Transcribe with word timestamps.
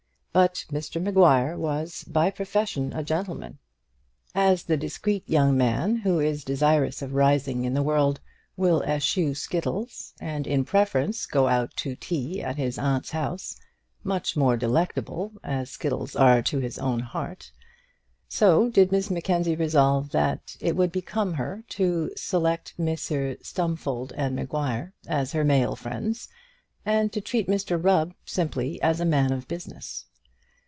But 0.33 0.63
Mr 0.71 1.01
Maguire 1.03 1.57
was 1.57 2.05
by 2.05 2.31
profession 2.31 2.93
a 2.93 3.03
gentleman. 3.03 3.59
As 4.33 4.63
the 4.63 4.77
discreet 4.77 5.27
young 5.29 5.57
man, 5.57 5.97
who 5.97 6.21
is 6.21 6.45
desirous 6.45 7.01
of 7.01 7.15
rising 7.15 7.65
in 7.65 7.73
the 7.73 7.83
world, 7.83 8.21
will 8.55 8.81
eschew 8.83 9.35
skittles, 9.35 10.13
and 10.21 10.47
in 10.47 10.63
preference 10.63 11.25
go 11.25 11.49
out 11.49 11.75
to 11.75 11.97
tea 11.97 12.41
at 12.41 12.55
his 12.55 12.79
aunt's 12.79 13.11
house 13.11 13.57
much 14.05 14.37
more 14.37 14.55
delectable 14.55 15.33
as 15.43 15.69
skittles 15.69 16.15
are 16.15 16.41
to 16.43 16.59
his 16.59 16.79
own 16.79 17.01
heart 17.01 17.51
so 18.29 18.69
did 18.69 18.89
Miss 18.89 19.11
Mackenzie 19.11 19.57
resolve 19.57 20.11
that 20.11 20.55
it 20.61 20.77
would 20.77 20.93
become 20.93 21.33
her 21.33 21.65
to 21.71 22.09
select 22.15 22.73
Messrs 22.77 23.39
Stumfold 23.45 24.13
and 24.15 24.37
Maguire 24.37 24.93
as 25.07 25.33
her 25.33 25.43
male 25.43 25.75
friends, 25.75 26.29
and 26.85 27.11
to 27.11 27.19
treat 27.19 27.47
Mr 27.49 27.77
Rubb 27.83 28.13
simply 28.23 28.81
as 28.81 29.01
a 29.01 29.05
man 29.05 29.33
of 29.33 29.49
business. 29.49 30.05